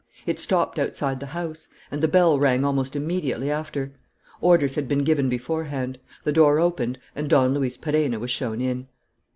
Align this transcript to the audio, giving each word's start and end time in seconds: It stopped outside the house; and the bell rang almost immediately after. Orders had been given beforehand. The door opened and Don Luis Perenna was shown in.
It 0.25 0.39
stopped 0.39 0.79
outside 0.79 1.19
the 1.19 1.27
house; 1.27 1.67
and 1.91 2.01
the 2.01 2.07
bell 2.07 2.39
rang 2.39 2.65
almost 2.65 2.95
immediately 2.95 3.51
after. 3.51 3.93
Orders 4.41 4.73
had 4.73 4.87
been 4.87 5.03
given 5.03 5.29
beforehand. 5.29 5.99
The 6.23 6.31
door 6.33 6.57
opened 6.57 6.97
and 7.15 7.29
Don 7.29 7.53
Luis 7.53 7.77
Perenna 7.77 8.17
was 8.19 8.31
shown 8.31 8.61
in. 8.61 8.87